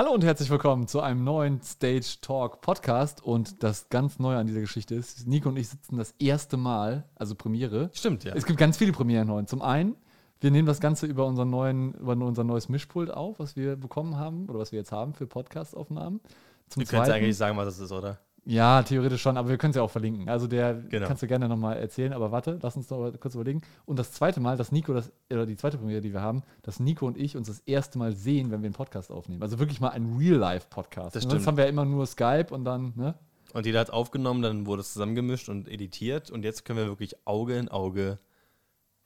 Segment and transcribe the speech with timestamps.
[0.00, 3.20] Hallo und herzlich willkommen zu einem neuen Stage Talk Podcast.
[3.20, 7.08] Und das ganz Neue an dieser Geschichte ist, Nico und ich sitzen das erste Mal,
[7.16, 7.90] also Premiere.
[7.92, 8.32] Stimmt, ja.
[8.36, 9.46] Es gibt ganz viele Premieren heute.
[9.46, 9.96] Zum einen,
[10.38, 14.16] wir nehmen das Ganze über, unseren neuen, über unser neues Mischpult auf, was wir bekommen
[14.16, 16.20] haben oder was wir jetzt haben für Podcast-Aufnahmen.
[16.68, 18.20] Zum du kannst eigentlich sagen, was das ist, oder?
[18.50, 20.26] Ja, theoretisch schon, aber wir können es ja auch verlinken.
[20.26, 21.06] Also der Genau.
[21.06, 23.60] kannst du gerne nochmal erzählen, aber warte, lass uns noch kurz überlegen.
[23.84, 26.80] Und das zweite Mal, dass Nico, das, oder die zweite Premiere, die wir haben, dass
[26.80, 29.42] Nico und ich uns das erste Mal sehen, wenn wir einen Podcast aufnehmen.
[29.42, 31.14] Also wirklich mal ein Real-Life-Podcast.
[31.14, 31.46] Das Sonst stimmt.
[31.46, 33.14] haben wir ja immer nur Skype und dann, ne?
[33.52, 37.16] Und jeder hat aufgenommen, dann wurde es zusammengemischt und editiert und jetzt können wir wirklich
[37.26, 38.16] Auge in Auge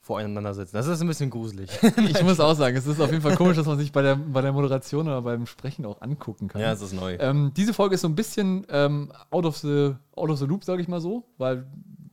[0.03, 0.75] voreinander sitzen.
[0.75, 1.69] Das ist ein bisschen gruselig.
[1.97, 4.17] Ich muss auch sagen, es ist auf jeden Fall komisch, dass man sich bei der,
[4.17, 6.59] bei der Moderation oder beim Sprechen auch angucken kann.
[6.61, 7.15] ja, es ist neu.
[7.19, 10.65] Ähm, diese Folge ist so ein bisschen ähm, out, of the, out of the loop,
[10.65, 11.65] sage ich mal so, weil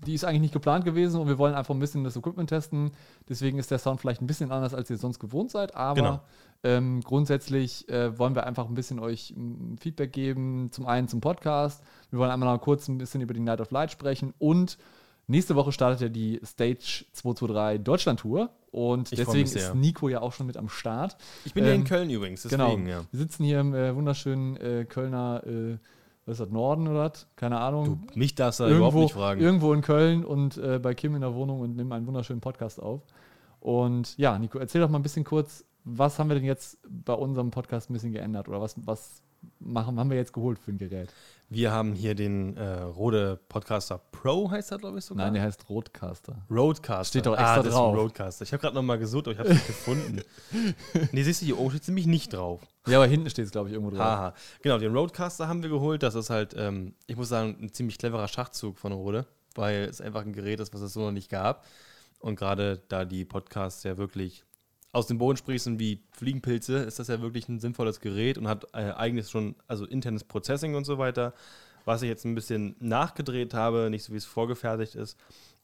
[0.07, 2.93] die ist eigentlich nicht geplant gewesen und wir wollen einfach ein bisschen das Equipment testen.
[3.29, 6.21] Deswegen ist der Sound vielleicht ein bisschen anders, als ihr sonst gewohnt seid, aber Genau.
[6.63, 10.69] ähm, grundsätzlich äh, wollen wir einfach ein bisschen euch mm, Feedback geben.
[10.71, 11.83] Zum einen zum Podcast.
[12.11, 14.79] Wir wollen einmal noch kurz ein bisschen über die Night of Light sprechen und
[15.31, 20.21] nächste Woche startet ja die Stage 223 Deutschland Tour und Ich deswegen ist Nico ja
[20.21, 21.17] auch schon mit am Start.
[21.45, 22.67] Ich bin hier in ähm, Köln übrigens, Genau.
[22.69, 23.03] deswegen, ja.
[23.11, 25.79] Wir sitzen hier im äh, wunderschönen äh, Kölner, äh,
[26.27, 27.27] was ist das, Norden oder was?
[27.37, 28.07] Keine Ahnung.
[28.13, 29.41] Du, mich darfst du da überhaupt nicht fragen.
[29.41, 32.81] irgendwo in Köln und äh, bei Kim in der Wohnung und nehmen einen wunderschönen Podcast
[32.81, 33.03] auf.
[33.59, 37.15] Und ja, Nico, erzähl doch mal ein bisschen kurz, was haben wir denn jetzt bei
[37.15, 39.23] unserem Podcast ein bisschen geändert oder was, was
[39.59, 41.13] machen, haben wir jetzt geholt für ein Gerät?
[41.49, 45.27] Wir haben hier den äh, Rode Podcaster Pro, heißt er, glaube ich, sogar.
[45.27, 46.47] Nein, der heißt Roadcaster.
[46.51, 47.05] Roadcaster.
[47.05, 47.93] Steht doch ah, extra das ist drauf.
[47.93, 48.43] ein Roadcaster.
[48.45, 50.23] Ich habe gerade nochmal gesucht, aber ich habe es nicht gefunden.
[51.13, 52.61] Nee, siehst du, hier oben steht nämlich nicht drauf.
[52.87, 54.05] Ja, aber hinten steht es, glaube ich, irgendwo drauf.
[54.05, 54.35] Haha.
[54.63, 56.03] Genau, den Roadcaster haben wir geholt.
[56.03, 60.01] Das ist halt, ähm, ich muss sagen, ein ziemlich cleverer Schachzug von Rode, weil es
[60.01, 61.65] einfach ein Gerät ist, was es so noch nicht gab.
[62.21, 64.45] Und gerade da die Podcasts ja wirklich
[64.93, 68.67] aus dem Boden sprießen wie Fliegenpilze, ist das ja wirklich ein sinnvolles Gerät und hat
[68.75, 71.33] äh, eigenes schon, also internes Processing und so weiter,
[71.85, 75.17] was ich jetzt ein bisschen nachgedreht habe, nicht so wie es vorgefertigt ist.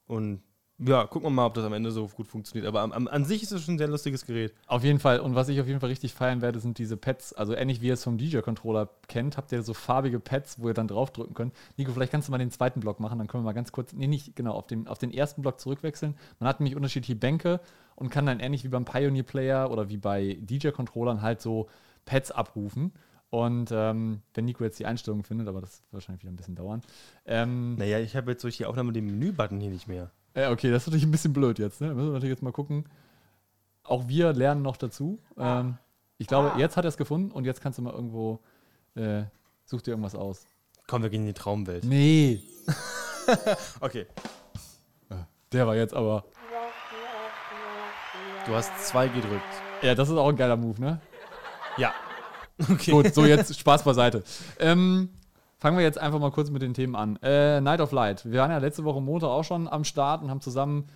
[0.06, 0.42] Und
[0.78, 2.66] ja, gucken wir mal, ob das am Ende so gut funktioniert.
[2.66, 4.52] Aber am, am, an sich ist es schon ein sehr lustiges Gerät.
[4.66, 5.20] Auf jeden Fall.
[5.20, 7.32] Und was ich auf jeden Fall richtig feiern werde, sind diese Pads.
[7.32, 10.74] Also ähnlich wie ihr es vom DJ-Controller kennt, habt ihr so farbige Pads, wo ihr
[10.74, 11.54] dann draufdrücken könnt.
[11.78, 13.94] Nico, vielleicht kannst du mal den zweiten Block machen, dann können wir mal ganz kurz,
[13.94, 16.14] nee, nicht genau, auf den, auf den ersten Block zurückwechseln.
[16.40, 17.60] Man hat nämlich unterschiedliche Bänke
[17.94, 21.68] und kann dann ähnlich wie beim Pioneer Player oder wie bei DJ-Controllern halt so
[22.04, 22.92] Pads abrufen.
[23.30, 26.54] Und ähm, wenn Nico jetzt die Einstellungen findet, aber das wird wahrscheinlich wieder ein bisschen
[26.54, 26.82] dauern.
[27.24, 30.10] Ähm, Naja, ich habe jetzt durch die Aufnahme den Menü-Button hier nicht mehr.
[30.36, 31.80] Äh, okay, das ist natürlich ein bisschen blöd jetzt.
[31.80, 31.88] Ne?
[31.88, 32.84] Da müssen wir natürlich jetzt mal gucken.
[33.82, 35.18] Auch wir lernen noch dazu.
[35.38, 35.78] Ähm,
[36.18, 38.40] ich glaube, jetzt hat er es gefunden und jetzt kannst du mal irgendwo,
[38.94, 39.24] äh,
[39.64, 40.46] such dir irgendwas aus.
[40.86, 41.84] Komm, wir gehen in die Traumwelt.
[41.84, 42.42] Nee.
[43.80, 44.06] Okay.
[45.50, 46.24] Der war jetzt aber.
[48.46, 49.42] Du hast zwei gedrückt.
[49.82, 51.00] Ja, das ist auch ein geiler Move, ne?
[51.76, 51.92] Ja.
[52.70, 52.90] Okay.
[52.92, 54.22] Gut, so jetzt Spaß beiseite.
[54.58, 55.10] Ähm,
[55.58, 57.18] fangen wir jetzt einfach mal kurz mit den Themen an.
[57.22, 58.24] Äh, Night of Light.
[58.24, 60.88] Wir waren ja letzte Woche Montag auch schon am Start und haben zusammen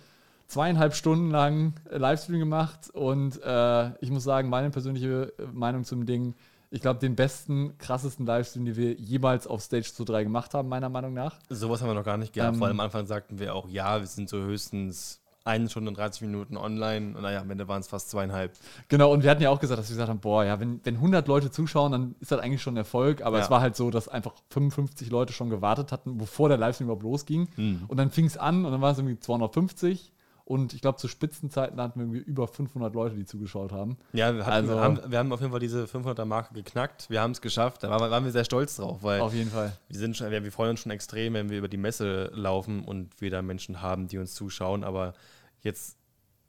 [0.47, 2.89] zweieinhalb Stunden lang Livestream gemacht.
[2.91, 6.35] Und äh, ich muss sagen, meine persönliche Meinung zum Ding,
[6.69, 10.89] ich glaube, den besten, krassesten Livestream, den wir jemals auf Stage 2.3 gemacht haben, meiner
[10.89, 11.39] Meinung nach.
[11.49, 12.53] Sowas haben wir noch gar nicht gehabt.
[12.53, 15.89] Ähm, Vor allem am Anfang sagten wir auch, ja, wir sind so höchstens eine Stunde
[15.89, 17.15] und 30 Minuten online.
[17.15, 18.53] Und naja, am Ende waren es fast zweieinhalb.
[18.89, 20.95] Genau, und wir hatten ja auch gesagt, dass wir gesagt haben, boah, ja, wenn, wenn
[20.95, 23.21] 100 Leute zuschauen, dann ist das eigentlich schon ein Erfolg.
[23.23, 23.43] Aber Ja.
[23.43, 27.03] es war halt so, dass einfach 55 Leute schon gewartet hatten, bevor der Livestream überhaupt
[27.03, 27.47] losging.
[27.55, 27.83] Mhm.
[27.87, 30.11] Und dann fing es an und dann waren es irgendwie 250.
[30.45, 33.97] Und ich glaube, zu Spitzenzeiten hatten wir irgendwie über 500 Leute, die zugeschaut haben.
[34.13, 37.09] Ja, wir, hatten, Also- wir, haben, wir haben auf jeden Fall diese 500er-Marke geknackt.
[37.09, 37.83] Wir haben es geschafft.
[37.83, 39.77] Da waren, waren wir sehr stolz drauf, weil Auf jeden Fall.
[39.87, 42.83] wir, sind schon, wir, wir freuen uns schon extrem, wenn wir über die Messe laufen
[42.83, 44.83] und wir da Menschen haben, die uns zuschauen.
[44.83, 45.13] Aber
[45.61, 45.97] jetzt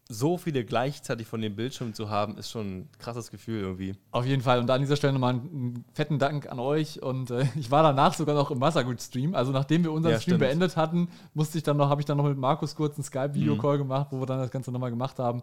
[0.09, 3.95] so viele gleichzeitig von dem Bildschirm zu haben, ist schon ein krasses Gefühl irgendwie.
[4.11, 4.59] Auf jeden Fall.
[4.59, 7.03] Und an dieser Stelle nochmal einen fetten Dank an euch.
[7.03, 9.35] Und äh, ich war danach sogar noch im Wassergut-Stream.
[9.35, 10.49] Also nachdem wir unseren Ja, Stream stimmt.
[10.51, 13.07] beendet hatten, musste ich dann noch, habe ich dann noch mit Markus kurz einen Mhm.
[13.07, 15.43] Skype-Video-Call gemacht, wo wir dann das Ganze nochmal gemacht haben.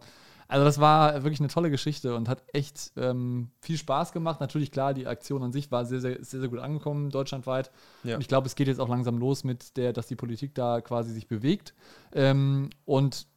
[0.51, 4.39] Also das war wirklich eine tolle Geschichte und hat echt ähm, viel Spaß gemacht.
[4.39, 7.69] Natürlich, klar, die Aktion an sich war sehr, sehr, sehr, sehr gut angekommen, deutschlandweit.
[8.03, 8.15] Ja.
[8.15, 10.81] Und ich glaube, es geht jetzt auch langsam los mit der, dass die Politik da
[10.81, 11.75] quasi sich bewegt.
[12.13, 13.27] Ähm, und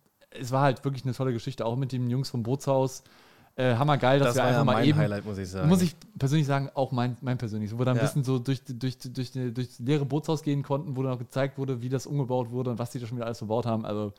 [0.41, 3.03] es war halt wirklich eine tolle Geschichte, auch mit den Jungs vom Bootshaus.
[3.55, 5.69] Äh, hammergeil, dass Das wir war einfach ja mal mein eben Highlight, muss ich sagen.
[5.69, 8.05] muss ich persönlich sagen, auch mein, mein persönliches, wo wir dann ein Ja.
[8.05, 11.59] bisschen so durch, durch, durch, durch, durchs leere Bootshaus gehen konnten, wo dann auch gezeigt
[11.59, 13.85] wurde, wie das umgebaut wurde und was die da schon wieder alles verbaut haben.
[13.85, 14.15] Also,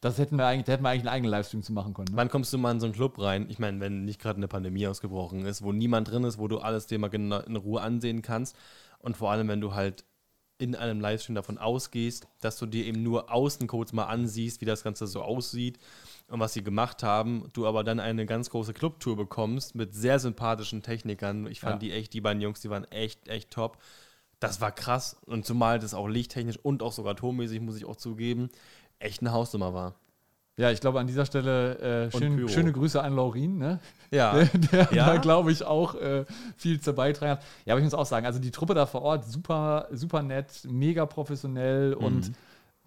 [0.00, 2.06] das hätten wir eigentlich, da hätten wir eigentlich einen eigenen Livestream zu machen können.
[2.12, 2.16] Ne?
[2.16, 3.46] Wann kommst du mal in so einen Club rein?
[3.48, 6.58] Ich meine, wenn nicht gerade eine Pandemie ausgebrochen ist, wo niemand drin ist, wo du
[6.58, 8.54] alles dir mal in Ruhe ansehen kannst
[9.00, 10.04] und vor allem, wenn du halt
[10.58, 14.82] in einem Livestream davon ausgehst, dass du dir eben nur Außencodes mal ansiehst, wie das
[14.82, 15.78] Ganze so aussieht
[16.28, 20.18] und was sie gemacht haben, du aber dann eine ganz große Clubtour bekommst mit sehr
[20.18, 21.46] sympathischen Technikern.
[21.46, 21.88] Ich fand ja.
[21.88, 23.78] die echt, die beiden Jungs, die waren echt, echt top.
[24.40, 27.96] Das war krass und zumal das auch lichttechnisch und auch sogar tonmäßig, muss ich auch
[27.96, 28.50] zugeben,
[28.98, 29.94] echt eine Hausnummer war.
[30.58, 33.78] Ja, ich glaube an dieser Stelle äh, schön, schöne Grüße an Laurin, ne?
[34.10, 34.32] Ja.
[34.72, 35.06] Der, der ja.
[35.06, 36.24] da, glaube ich, auch äh,
[36.56, 37.42] viel zu beitragen hat.
[37.64, 40.46] Ja, aber ich muss auch sagen, also die Truppe da vor Ort, super, super nett,
[40.68, 42.04] mega professionell mhm.
[42.04, 42.32] und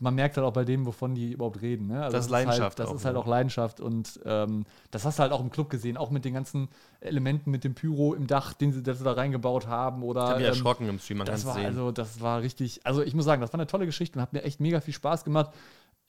[0.02, 1.88] man merkt halt auch bei dem, wovon die überhaupt reden.
[1.88, 2.04] Ne?
[2.04, 2.62] Also das, ist Leidenschaft.
[2.62, 5.52] Halt, das auch, ist halt auch Leidenschaft und ähm, das hast du halt auch im
[5.52, 6.70] Club gesehen, auch mit den ganzen
[7.00, 10.02] Elementen mit dem Pyro im Dach, den sie, sie da reingebaut haben.
[10.02, 11.66] Oder, ich habe ähm, erschrocken im Stream, man das war sehen.
[11.66, 14.34] Also, das war richtig, also ich muss sagen, das war eine tolle Geschichte und hat
[14.34, 15.52] mir echt mega viel Spaß gemacht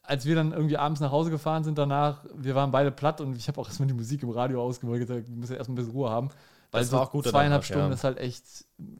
[0.02, 3.36] als wir dann irgendwie abends nach Hause gefahren sind danach, wir waren beide platt und
[3.36, 5.92] ich habe auch erstmal die Musik im Radio ausgemacht, gesagt, wir müssen erstmal ein bisschen
[5.92, 6.30] Ruhe haben.
[6.72, 7.26] Weil das war so auch gut.
[7.26, 7.94] Zweieinhalb Stunden ja.
[7.94, 8.44] ist halt echt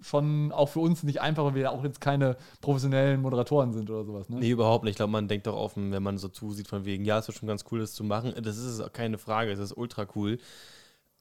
[0.03, 4.05] schon auch für uns nicht einfach, weil wir auch jetzt keine professionellen Moderatoren sind oder
[4.05, 4.29] sowas.
[4.29, 4.41] Ne?
[4.41, 4.93] Nee, überhaupt nicht.
[4.93, 7.39] Ich glaube, man denkt doch offen, wenn man so zusieht, von wegen, ja, es wird
[7.39, 8.35] schon ganz cool, das zu machen.
[8.43, 10.39] Das ist keine Frage, es ist ultra cool.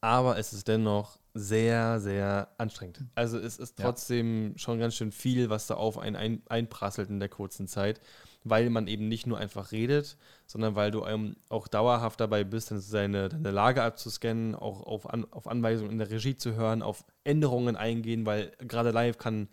[0.01, 3.06] Aber es ist dennoch sehr, sehr anstrengend.
[3.16, 4.57] Also es ist trotzdem ja.
[4.57, 8.01] schon ganz schön viel, was da auf einen ein, einprasselt in der kurzen Zeit
[8.44, 10.18] weil man eben nicht nur einfach redet,
[10.48, 15.26] sondern weil du ähm, auch dauerhaft dabei bist, deine, deine Lage abzuscannen, auch auf, An
[15.32, 19.48] auf Anweisungen in der Regie zu hören, auf Änderungen eingehen, weil gerade live kann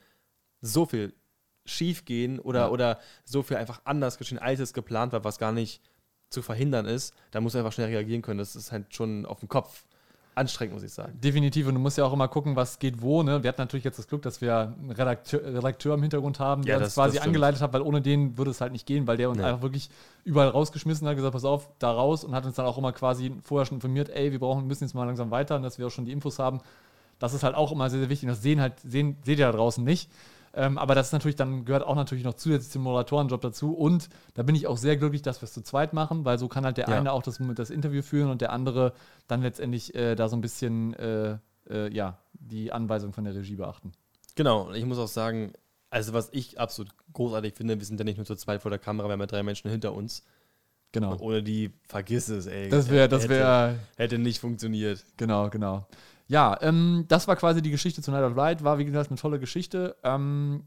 [0.61, 1.13] so viel
[1.67, 2.69] schief gehen oder, ja.
[2.71, 5.83] oder so viel einfach anders geschehen, als es geplant war, was gar nicht
[6.31, 7.15] zu verhindern ist.
[7.31, 8.39] Da muss du einfach schnell reagieren können.
[8.39, 9.85] Das ist halt schon auf dem Kopf
[10.39, 11.19] anstrengend, muss ich sagen.
[11.21, 11.67] Definitiv.
[11.67, 13.23] Und du musst ja auch immer gucken, was geht wo.
[13.23, 13.43] Ne?
[13.43, 16.75] Wir hatten natürlich jetzt das Glück, dass wir einen Redakteur, Redakteur im Hintergrund haben, der
[16.75, 19.17] ja, das, uns quasi angeleitet hat, weil ohne den würde es halt nicht gehen, weil
[19.17, 19.45] der uns nee.
[19.45, 19.91] einfach wirklich
[20.25, 23.35] überall rausgeschmissen hat, gesagt, pass auf, da raus und hat uns dann auch immer quasi
[23.43, 26.07] vorher schon informiert, ey, wir brauchen, müssen jetzt mal langsam weiter, dass wir auch schon
[26.07, 26.61] die Infos haben.
[27.19, 28.29] Das ist halt auch immer sehr, sehr wichtig.
[28.29, 30.09] Das sehen halt, sehen, seht ihr da draußen nicht.
[30.55, 33.73] Ähm, aber das ist natürlich dann gehört auch natürlich noch zusätzlich zum Moderatorenjob dazu.
[33.73, 36.49] Und da bin ich auch sehr glücklich, dass wir es zu zweit machen, weil so
[36.49, 36.97] kann halt der ja.
[36.97, 38.93] eine auch das, das Interview führen und der andere
[39.27, 43.57] dann letztendlich äh, da so ein bisschen äh, äh, ja, die Anweisung von der Regie
[43.57, 43.93] beachten.
[44.35, 45.53] Genau, ich muss auch sagen,
[45.91, 48.79] also was ich absolut großartig finde, wir sind ja nicht nur zu zweit vor der
[48.79, 50.25] Kamera, wir haben ja drei Menschen hinter uns.
[50.93, 51.13] Genau.
[51.13, 52.69] Und ohne die vergiss es, ey.
[52.69, 53.69] Das wäre, das wäre.
[53.69, 55.05] Hätte, hätte, nicht funktioniert.
[55.17, 55.87] Genau, genau.
[56.29, 58.63] Ja, ähm, das war quasi die Geschichte zu Night of Light.
[58.63, 59.97] War, wie gesagt, eine tolle Geschichte.
[60.05, 60.65] Ähm,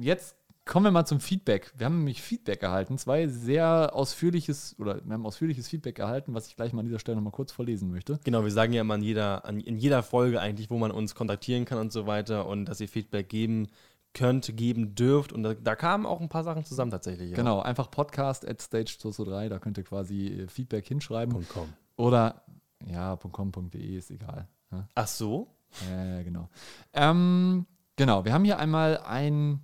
[0.00, 1.72] jetzt kommen wir mal zum Feedback.
[1.76, 6.46] Wir haben nämlich Feedback erhalten, zwei sehr ausführliches oder wir haben ausführliches Feedback erhalten, was
[6.46, 8.20] ich gleich mal an dieser Stelle noch mal kurz vorlesen möchte.
[8.24, 11.14] Genau, wir sagen ja immer in jeder, an, in jeder Folge eigentlich, wo man uns
[11.14, 13.68] kontaktieren kann und so weiter und dass ihr Feedback geben
[14.14, 15.32] könnt, geben dürft.
[15.32, 17.30] Und da, da kamen auch ein paar Sachen zusammen tatsächlich.
[17.30, 17.36] Ja.
[17.36, 21.46] Genau, einfach podcast at stage223, da könnt ihr quasi äh, Feedback hinschreiben.
[21.48, 21.68] .com.
[21.96, 22.44] Oder
[22.86, 24.48] ja, .com.de ist egal.
[24.72, 24.88] Ja.
[24.94, 25.48] Ach so?
[25.90, 26.48] Ja, genau.
[26.92, 27.66] Ähm,
[27.96, 29.60] genau, wir haben hier einmal einen,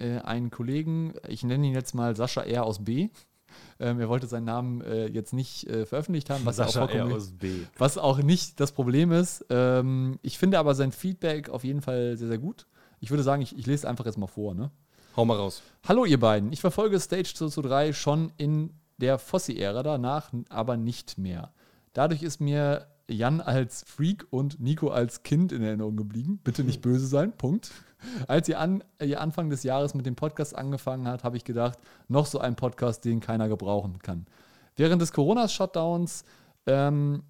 [0.00, 2.64] äh, einen Kollegen, ich nenne ihn jetzt mal Sascha R.
[2.64, 3.08] aus B.
[3.78, 7.06] Ähm, er wollte seinen Namen äh, jetzt nicht äh, veröffentlicht haben, was, Sascha auch R.
[7.06, 7.60] aus B.
[7.78, 9.44] was auch nicht das Problem ist.
[9.50, 12.66] Ähm, ich finde aber sein Feedback auf jeden Fall sehr, sehr gut.
[13.00, 14.54] Ich würde sagen, ich, ich lese einfach jetzt mal vor.
[14.54, 14.70] Ne?
[15.16, 15.62] Hau mal raus.
[15.86, 20.76] Hallo ihr beiden, ich verfolge Stage 2 zu 3 schon in der Fossi-Ära, danach aber
[20.76, 21.52] nicht mehr.
[21.92, 26.40] Dadurch ist mir Jan als Freak und Nico als Kind in Erinnerung geblieben.
[26.42, 27.70] Bitte nicht böse sein, Punkt.
[28.26, 31.78] Als ihr, an, ihr Anfang des Jahres mit dem Podcast angefangen habt, habe ich gedacht,
[32.08, 34.26] noch so ein Podcast, den keiner gebrauchen kann.
[34.76, 36.24] Während des Corona-Shutdowns
[36.66, 37.22] ähm,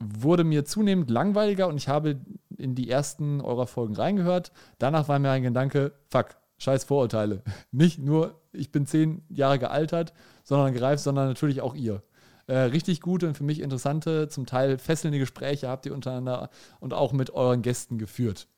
[0.00, 2.20] wurde mir zunehmend langweiliger und ich habe
[2.56, 4.52] in die ersten eurer Folgen reingehört.
[4.78, 7.42] Danach war mir ein Gedanke, fuck, scheiß Vorurteile.
[7.70, 10.12] Nicht nur, ich bin zehn Jahre gealtert,
[10.44, 12.02] sondern gereift, sondern natürlich auch ihr.
[12.50, 16.92] Äh, richtig gute und für mich interessante, zum Teil fesselnde Gespräche habt ihr untereinander und
[16.92, 18.48] auch mit euren Gästen geführt.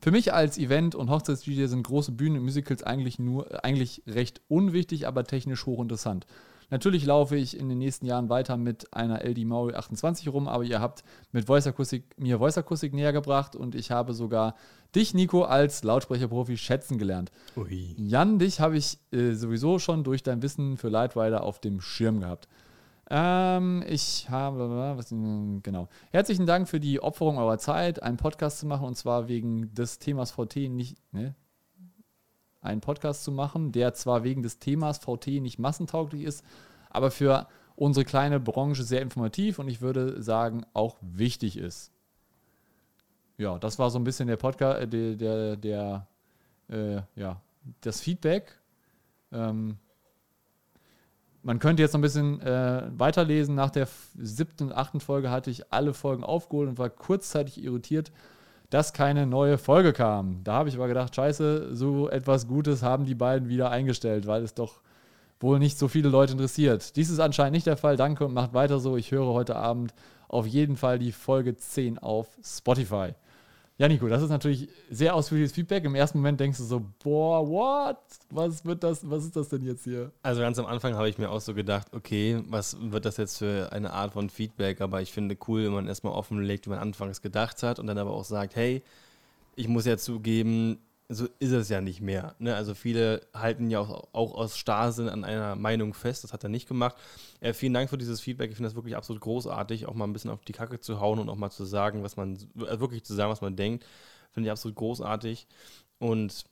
[0.00, 4.40] Für mich als Event- und Hochzeits-DJ sind große Bühnen und Musicals eigentlich nur eigentlich recht
[4.48, 6.26] unwichtig, aber technisch hochinteressant.
[6.70, 10.64] Natürlich laufe ich in den nächsten Jahren weiter mit einer LD Maui 28 rum, aber
[10.64, 14.56] ihr habt mit Voice Akustik, mir Voice Akustik näher gebracht und ich habe sogar
[14.96, 17.30] dich, Nico, als Lautsprecherprofi schätzen gelernt.
[17.56, 17.94] Ui.
[17.98, 22.18] Jan, dich habe ich äh, sowieso schon durch dein Wissen für Lightrider auf dem Schirm
[22.18, 22.48] gehabt.
[23.12, 25.88] Ähm, ich habe, was, genau.
[26.12, 29.98] Herzlichen Dank für die Opferung eurer Zeit, einen Podcast zu machen und zwar wegen des
[29.98, 31.34] Themas VT nicht, ne?
[32.60, 36.44] Einen Podcast zu machen, der zwar wegen des Themas VT nicht massentauglich ist,
[36.88, 41.90] aber für unsere kleine Branche sehr informativ und ich würde sagen auch wichtig ist.
[43.38, 46.06] Ja, das war so ein bisschen der Podcast, äh, der, der, der
[46.68, 47.40] äh, ja,
[47.80, 48.60] das Feedback.
[49.32, 49.78] Ähm,
[51.42, 53.54] man könnte jetzt noch ein bisschen äh, weiterlesen.
[53.54, 58.12] Nach der siebten und achten Folge hatte ich alle Folgen aufgeholt und war kurzzeitig irritiert,
[58.68, 60.44] dass keine neue Folge kam.
[60.44, 64.42] Da habe ich aber gedacht, scheiße, so etwas Gutes haben die beiden wieder eingestellt, weil
[64.42, 64.80] es doch
[65.40, 66.96] wohl nicht so viele Leute interessiert.
[66.96, 67.96] Dies ist anscheinend nicht der Fall.
[67.96, 68.96] Danke und macht weiter so.
[68.96, 69.94] Ich höre heute Abend
[70.28, 73.14] auf jeden Fall die Folge 10 auf Spotify.
[73.80, 75.84] Ja, Nico, das ist natürlich sehr ausführliches Feedback.
[75.84, 77.96] Im ersten Moment denkst du so, boah, what?
[78.28, 80.12] Was wird das, was ist das denn jetzt hier?
[80.22, 83.38] Also ganz am Anfang habe ich mir auch so gedacht, okay, was wird das jetzt
[83.38, 84.82] für eine Art von Feedback?
[84.82, 87.96] Aber ich finde cool, wenn man erstmal offenlegt, wie man anfangs gedacht hat und dann
[87.96, 88.82] aber auch sagt, hey,
[89.56, 90.76] ich muss ja zugeben,
[91.12, 92.36] so ist es ja nicht mehr.
[92.38, 92.54] Ne?
[92.54, 96.22] Also viele halten ja auch, auch aus Starrsinn an einer Meinung fest.
[96.22, 96.96] Das hat er nicht gemacht.
[97.40, 98.50] Äh, vielen Dank für dieses Feedback.
[98.50, 101.18] Ich finde das wirklich absolut großartig, auch mal ein bisschen auf die Kacke zu hauen
[101.18, 103.84] und auch mal zu sagen, was man, äh, wirklich zu sagen, was man denkt.
[104.30, 105.48] Finde ich absolut großartig.
[105.98, 106.44] Und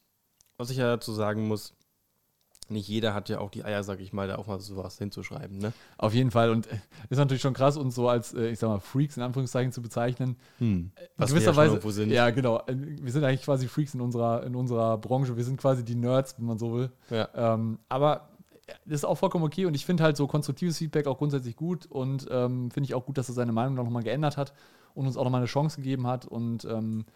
[0.56, 1.74] was ich ja dazu sagen muss,
[2.70, 5.58] nicht jeder hat ja auch die Eier, sag ich mal, da auch mal sowas hinzuschreiben.
[5.58, 5.72] Ne?
[5.96, 6.50] Auf jeden Fall.
[6.50, 6.78] Und äh,
[7.10, 9.82] ist natürlich schon krass, uns so als, äh, ich sag mal, Freaks in Anführungszeichen zu
[9.82, 10.36] bezeichnen.
[10.58, 10.90] Hm.
[11.16, 12.10] Was wir ja Weise, sind.
[12.10, 12.58] Ja, genau.
[12.66, 15.36] Äh, wir sind eigentlich quasi Freaks in unserer, in unserer Branche.
[15.36, 16.90] Wir sind quasi die Nerds, wenn man so will.
[17.10, 17.28] Ja.
[17.34, 18.28] Ähm, aber
[18.84, 21.86] das ist auch vollkommen okay und ich finde halt so konstruktives Feedback auch grundsätzlich gut
[21.86, 24.52] und ähm, finde ich auch gut, dass er seine Meinung noch mal geändert hat
[24.94, 27.06] und uns auch noch mal eine Chance gegeben hat und ähm,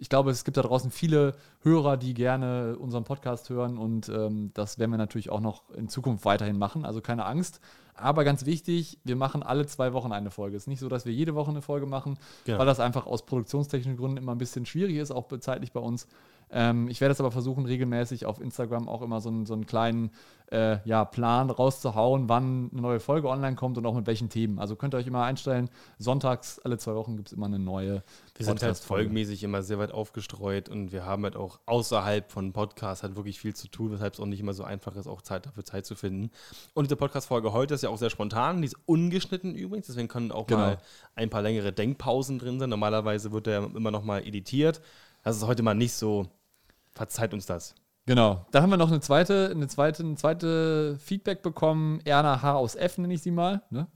[0.00, 4.50] ich glaube, es gibt da draußen viele Hörer, die gerne unseren Podcast hören und ähm,
[4.54, 6.86] das werden wir natürlich auch noch in Zukunft weiterhin machen.
[6.86, 7.60] Also keine Angst.
[7.94, 10.56] Aber ganz wichtig, wir machen alle zwei Wochen eine Folge.
[10.56, 12.58] Es ist nicht so, dass wir jede Woche eine Folge machen, genau.
[12.58, 16.08] weil das einfach aus produktionstechnischen Gründen immer ein bisschen schwierig ist, auch zeitlich bei uns.
[16.52, 19.66] Ähm, ich werde es aber versuchen, regelmäßig auf Instagram auch immer so einen, so einen
[19.66, 20.10] kleinen
[20.50, 24.58] äh, ja, Plan rauszuhauen, wann eine neue Folge online kommt und auch mit welchen Themen.
[24.58, 28.02] Also könnt ihr euch immer einstellen, sonntags alle zwei Wochen gibt es immer eine neue.
[28.34, 32.52] Wir sind halt folgenmäßig immer sehr weit aufgestreut und wir haben halt auch außerhalb von
[32.52, 35.22] Podcasts halt wirklich viel zu tun, weshalb es auch nicht immer so einfach ist, auch
[35.22, 36.30] Zeit dafür Zeit zu finden.
[36.74, 40.32] Und diese Podcast-Folge heute ist ja auch sehr spontan, die ist ungeschnitten übrigens, deswegen können
[40.32, 40.60] auch genau.
[40.60, 40.78] mal
[41.14, 42.70] ein paar längere Denkpausen drin sein.
[42.70, 44.80] Normalerweise wird der immer noch mal editiert.
[45.22, 46.26] Das ist heute mal nicht so
[46.92, 47.74] Verzeiht uns das.
[48.06, 48.44] Genau.
[48.50, 52.00] Da haben wir noch eine zweite, eine zweite, eine zweite Feedback bekommen.
[52.04, 52.54] Erna H.
[52.54, 53.62] aus F nenne ich sie mal.
[53.70, 53.86] Ne?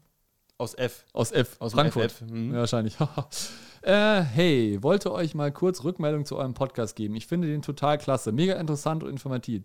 [0.57, 1.05] Aus F.
[1.13, 1.57] Aus F.
[1.59, 2.13] Aus Frankfurt.
[2.13, 2.21] FF.
[2.23, 2.53] Mhm.
[2.53, 2.97] Ja, wahrscheinlich.
[3.83, 7.17] äh, hey, wollte euch mal kurz Rückmeldung zu eurem Podcast geben.
[7.17, 8.31] Ich finde den total klasse.
[8.31, 9.65] Mega interessant und informativ.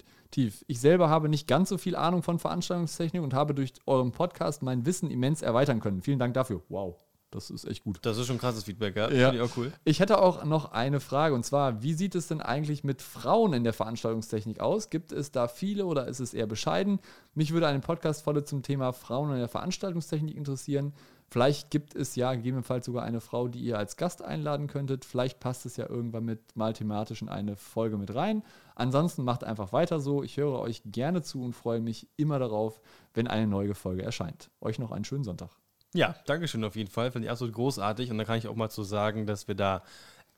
[0.68, 4.64] Ich selber habe nicht ganz so viel Ahnung von Veranstaltungstechnik und habe durch euren Podcast
[4.64, 6.02] mein Wissen immens erweitern können.
[6.02, 6.64] Vielen Dank dafür.
[6.70, 6.96] Wow.
[7.32, 8.00] Das ist echt gut.
[8.02, 9.12] Das ist schon krasses Feedback, ja.
[9.12, 9.30] ja.
[9.30, 9.72] Finde ich auch cool.
[9.84, 13.54] Ich hätte auch noch eine Frage und zwar: Wie sieht es denn eigentlich mit Frauen
[13.54, 14.90] in der Veranstaltungstechnik aus?
[14.90, 17.00] Gibt es da viele oder ist es eher bescheiden?
[17.36, 20.94] Mich würde eine Podcast-Folge zum Thema Frauen in der Veranstaltungstechnik interessieren.
[21.32, 25.06] Vielleicht gibt es ja gegebenenfalls sogar eine Frau, die ihr als Gast einladen könntet.
[25.06, 28.42] Vielleicht passt es ja irgendwann mit mal thematisch in eine Folge mit rein.
[28.74, 30.24] Ansonsten macht einfach weiter so.
[30.24, 32.82] Ich höre euch gerne zu und freue mich immer darauf,
[33.14, 34.50] wenn eine neue Folge erscheint.
[34.60, 35.52] Euch noch einen schönen Sonntag.
[35.94, 37.12] Ja, Dankeschön auf jeden Fall.
[37.12, 38.12] Finde ich absolut großartig.
[38.12, 39.84] Und da kann ich auch mal zu so sagen, dass wir da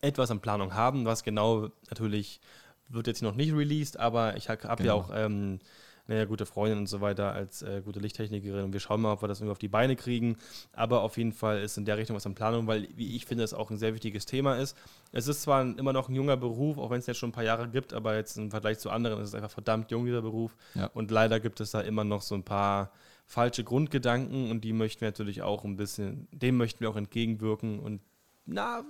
[0.02, 1.06] etwas an Planung haben.
[1.06, 2.40] Was genau natürlich
[2.88, 4.84] wird jetzt noch nicht released, aber ich habe genau.
[4.84, 5.60] ja auch ähm,
[6.08, 8.66] eine gute Freundin und so weiter als äh, gute Lichttechnikerin.
[8.66, 10.38] Und wir schauen mal, ob wir das irgendwie auf die Beine kriegen.
[10.74, 13.44] Aber auf jeden Fall ist in der Richtung was an Planung, weil, wie ich finde,
[13.44, 14.78] es auch ein sehr wichtiges Thema ist.
[15.12, 17.44] Es ist zwar immer noch ein junger Beruf, auch wenn es jetzt schon ein paar
[17.44, 20.56] Jahre gibt, aber jetzt im Vergleich zu anderen ist es einfach verdammt jung, dieser Beruf.
[20.76, 20.88] Ja.
[20.94, 22.92] Und leider gibt es da immer noch so ein paar
[23.32, 27.80] falsche Grundgedanken und die möchten wir natürlich auch ein bisschen, dem möchten wir auch entgegenwirken
[27.80, 28.02] und
[28.46, 28.84] na,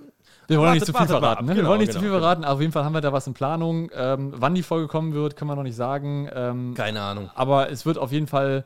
[0.48, 1.45] wir wollen wartet, nicht zu viel verraten.
[1.45, 1.53] Ne?
[1.53, 2.21] Genau, wir wollen nicht genau, zu viel genau.
[2.21, 2.45] verraten.
[2.45, 3.91] Auf jeden Fall haben wir da was in Planung.
[3.93, 6.27] Ähm, wann die Folge kommen wird, können wir noch nicht sagen.
[6.33, 7.29] Ähm, Keine Ahnung.
[7.36, 8.65] Aber es wird auf jeden Fall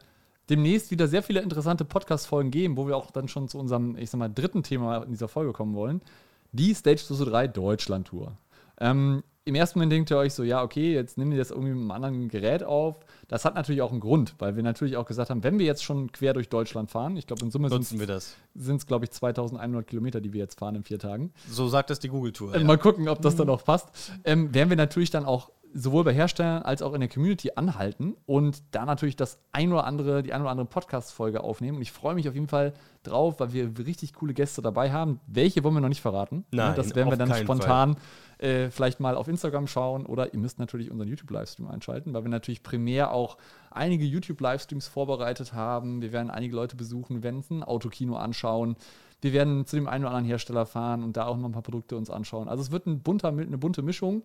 [0.50, 4.12] demnächst wieder sehr viele interessante Podcast-Folgen geben, wo wir auch dann schon zu unserem, ich
[4.12, 6.02] sag mal, dritten Thema in dieser Folge kommen wollen.
[6.52, 8.38] Die Stage 3 Deutschland Tour.
[8.80, 11.70] Ähm, im ersten Moment denkt ihr euch so, ja, okay, jetzt nehmen wir das irgendwie
[11.70, 13.00] mit einem anderen Gerät auf.
[13.28, 15.84] Das hat natürlich auch einen Grund, weil wir natürlich auch gesagt haben, wenn wir jetzt
[15.84, 17.70] schon quer durch Deutschland fahren, ich glaube in Summe.
[18.56, 21.32] Sind es, glaube ich, 2100 Kilometer, die wir jetzt fahren in vier Tagen.
[21.48, 22.56] So sagt das die Google-Tour.
[22.56, 22.64] Äh, ja.
[22.64, 23.90] Mal gucken, ob das dann auch passt.
[24.24, 28.16] Ähm, werden wir natürlich dann auch sowohl bei Herstellern als auch in der Community anhalten
[28.26, 31.76] und da natürlich das ein oder andere, die ein oder andere Podcast-Folge aufnehmen.
[31.76, 35.20] Und ich freue mich auf jeden Fall drauf, weil wir richtig coole Gäste dabei haben.
[35.28, 36.46] Welche wollen wir noch nicht verraten?
[36.52, 37.98] Nein, das werden wir dann spontan
[38.38, 42.30] äh, vielleicht mal auf Instagram schauen oder ihr müsst natürlich unseren YouTube-Livestream einschalten, weil wir
[42.30, 43.38] natürlich primär auch
[43.70, 46.02] einige YouTube-Livestreams vorbereitet haben.
[46.02, 48.78] Wir werden einige Leute besuchen, werden uns ein Autokino anschauen.
[49.20, 51.64] Wir werden zu dem einen oder anderen Hersteller fahren und da auch noch ein paar
[51.64, 52.48] Produkte uns anschauen.
[52.48, 54.24] Also es wird ein bunter, eine bunte Mischung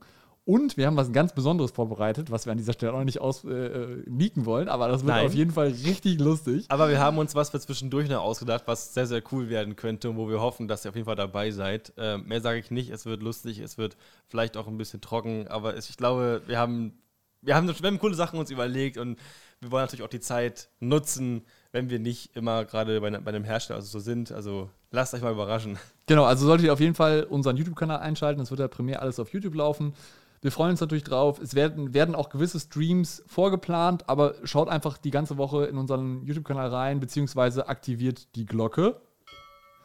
[0.51, 4.43] und wir haben was ganz Besonderes vorbereitet, was wir an dieser Stelle auch nicht ausleaken
[4.43, 5.27] äh, wollen, aber das wird Nein.
[5.27, 6.65] auf jeden Fall richtig lustig.
[6.69, 10.11] Aber wir haben uns was für zwischendurch noch ausgedacht, was sehr, sehr cool werden könnte
[10.11, 11.93] und wo wir hoffen, dass ihr auf jeden Fall dabei seid.
[11.97, 15.47] Äh, mehr sage ich nicht, es wird lustig, es wird vielleicht auch ein bisschen trocken,
[15.47, 16.99] aber es, ich glaube, wir haben,
[17.43, 19.21] wir haben, wir haben coole Sachen uns überlegt und
[19.61, 23.45] wir wollen natürlich auch die Zeit nutzen, wenn wir nicht immer gerade bei, bei einem
[23.45, 24.33] Hersteller also so sind.
[24.33, 25.79] Also lasst euch mal überraschen.
[26.07, 28.41] Genau, also solltet ihr auf jeden Fall unseren YouTube-Kanal einschalten.
[28.41, 29.95] Es wird ja primär alles auf YouTube laufen.
[30.43, 31.39] Wir freuen uns natürlich drauf.
[31.41, 36.25] Es werden, werden auch gewisse Streams vorgeplant, aber schaut einfach die ganze Woche in unseren
[36.25, 39.01] YouTube-Kanal rein, beziehungsweise aktiviert die Glocke.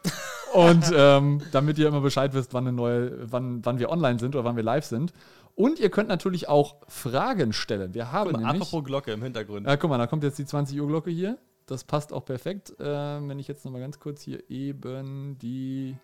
[0.54, 4.34] Und ähm, damit ihr immer Bescheid wisst, wann, eine neue, wann, wann wir online sind
[4.34, 5.12] oder wann wir live sind.
[5.54, 7.92] Und ihr könnt natürlich auch Fragen stellen.
[7.92, 8.62] Wir haben Guck mal, nämlich.
[8.68, 9.66] apropos Glocke im Hintergrund.
[9.66, 11.38] Ja, guck mal, da kommt jetzt die 20 Uhr Glocke hier.
[11.66, 12.74] Das passt auch perfekt.
[12.78, 15.96] Ähm, wenn ich jetzt nochmal ganz kurz hier eben die.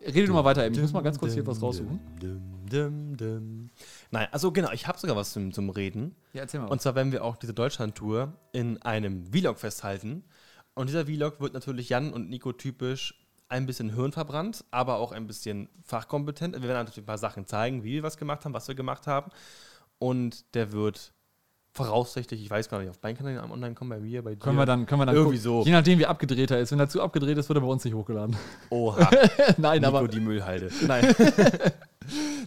[0.00, 0.74] Redet mal weiter eben.
[0.74, 2.00] Ich muss mal ganz kurz hier was raussuchen.
[4.10, 6.14] Nein, also genau, ich habe sogar was zum, zum Reden.
[6.32, 6.66] Ja, erzähl mal.
[6.66, 10.24] Und zwar werden wir auch diese Deutschland-Tour in einem Vlog festhalten.
[10.74, 13.14] Und dieser Vlog wird natürlich Jan und Nico typisch
[13.48, 16.54] ein bisschen hirnverbrannt, aber auch ein bisschen fachkompetent.
[16.54, 19.06] Wir werden natürlich ein paar Sachen zeigen, wie wir was gemacht haben, was wir gemacht
[19.06, 19.30] haben.
[19.98, 21.12] Und der wird
[21.76, 24.40] voraussichtlich, ich weiß gar nicht, auf deinem Kanal online kommen, bei mir, bei dir.
[24.40, 25.62] können wir dann, können wir dann Irgendwie gucken.
[25.62, 25.64] so.
[25.64, 26.72] Je nachdem, wie abgedreht er ist.
[26.72, 28.34] Wenn er zu abgedreht ist, wird er bei uns nicht hochgeladen.
[28.70, 29.08] Oha,
[29.58, 30.08] Nein, Nico aber.
[30.08, 30.70] die Müllhalde.
[30.86, 31.14] Nein.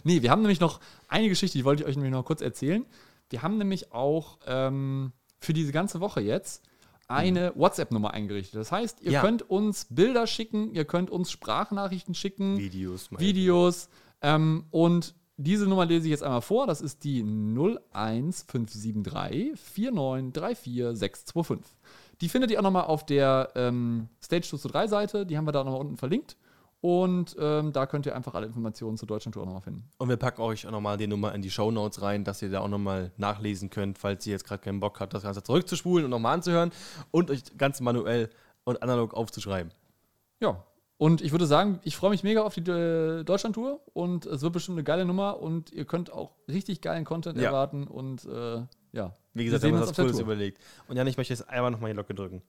[0.04, 2.86] Nee, wir haben nämlich noch eine Geschichte, die wollte ich euch nämlich noch kurz erzählen.
[3.28, 6.62] Wir haben nämlich auch ähm, für diese ganze Woche jetzt
[7.08, 8.58] eine WhatsApp-Nummer eingerichtet.
[8.58, 9.20] Das heißt, ihr Ja.
[9.20, 12.56] könnt uns Bilder schicken, ihr könnt uns Sprachnachrichten schicken.
[12.56, 13.10] Videos.
[13.10, 13.88] Videos.
[14.22, 16.66] Ähm, und diese Nummer lese ich jetzt einmal vor.
[16.66, 21.76] Das ist die 01573 4934 625.
[22.20, 25.24] Die findet ihr auch nochmal auf der ähm, Stage 2 zu 3 Seite.
[25.24, 26.36] Die haben wir da nochmal unten verlinkt.
[26.82, 29.84] Und ähm, da könnt ihr einfach alle Informationen zur Deutschland Tour auch nochmal finden.
[29.98, 32.50] Und wir packen euch auch nochmal die Nummer in die Show Notes rein, dass ihr
[32.50, 36.06] da auch nochmal nachlesen könnt, falls ihr jetzt gerade keinen Bock habt, das Ganze zurückzuspulen
[36.06, 36.72] und nochmal anzuhören
[37.10, 38.30] und euch ganz manuell
[38.64, 39.72] und analog aufzuschreiben.
[40.40, 40.64] Ja.
[41.00, 44.52] Und ich würde sagen, ich freue mich mega auf die äh, Deutschland-Tour und es wird
[44.52, 47.44] bestimmt eine geile Nummer und ihr könnt auch richtig geilen Content Ja.
[47.46, 48.60] erwarten und äh,
[48.92, 49.14] ja.
[49.32, 50.58] Wie gesagt, wir haben uns der Cooles überlegt.
[50.88, 52.42] Und Jan, ich möchte jetzt einmal nochmal die Locke drücken.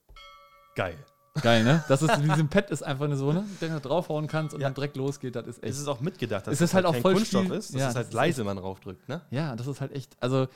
[0.75, 0.97] Geil.
[1.41, 1.81] Geil, ne?
[1.87, 3.45] Das ist, diesem Pad ist einfach eine so, ne?
[3.61, 4.67] Den du draufhauen kannst und Ja.
[4.67, 5.71] dann direkt losgeht, das ist echt.
[5.71, 7.79] Es ist auch mitgedacht, dass Es ist halt auch kein voll Kunststoff viel- ist, dass
[7.79, 9.21] ja, es das halt ist leise man draufdrückt, ne?
[9.31, 10.17] ja, das ist halt echt.
[10.19, 10.47] Also,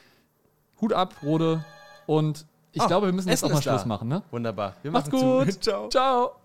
[0.82, 1.64] Hut ab, Rode.
[2.08, 3.62] Und ich Ah, glaube, wir müssen jetzt auch mal.
[3.62, 4.22] Schluss machen, ne?
[4.32, 4.76] Wunderbar.
[4.82, 5.46] Wir Macht's machen zu.
[5.54, 5.62] gut.
[5.64, 5.88] Ciao.
[5.88, 6.36] Ciao.